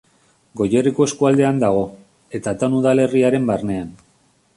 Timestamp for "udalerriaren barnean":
2.79-3.93